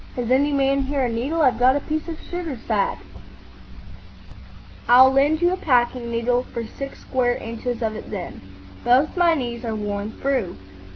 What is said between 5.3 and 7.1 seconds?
you a packing needle for six